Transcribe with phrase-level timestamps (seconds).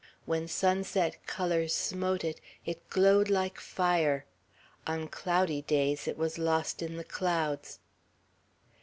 [0.25, 4.25] When sunset colors smote it, it glowed like fire;
[4.87, 7.77] on cloudy days, it was lost in the clouds.